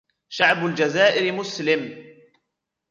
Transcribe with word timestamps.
شعب 0.29 0.65
الجزائر 0.65 1.31
مسلم 1.33 2.05